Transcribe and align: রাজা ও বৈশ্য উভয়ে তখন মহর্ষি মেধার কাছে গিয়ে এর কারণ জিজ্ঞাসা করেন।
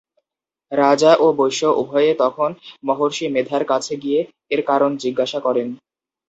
রাজা 0.71 1.11
ও 1.15 1.37
বৈশ্য 1.39 1.61
উভয়ে 1.81 2.11
তখন 2.23 2.49
মহর্ষি 2.83 3.25
মেধার 3.35 3.63
কাছে 3.71 3.93
গিয়ে 4.03 4.19
এর 4.51 4.61
কারণ 4.69 4.91
জিজ্ঞাসা 5.03 5.39
করেন। 5.39 5.67